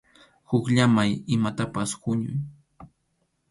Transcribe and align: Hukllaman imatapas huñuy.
Hukllaman 0.53 1.09
imatapas 1.37 1.89
huñuy. 2.07 2.35